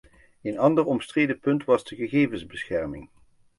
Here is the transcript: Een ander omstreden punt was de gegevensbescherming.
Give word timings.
Een 0.41 0.57
ander 0.57 0.85
omstreden 0.85 1.39
punt 1.39 1.65
was 1.65 1.83
de 1.83 1.95
gegevensbescherming. 1.95 3.09